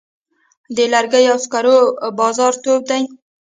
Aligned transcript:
د 0.75 0.77
لرګیو 0.93 1.31
او 1.33 1.39
سکرو 1.43 1.77
بازار 2.19 2.53
تود 2.63 2.81
دی؟ 2.89 3.03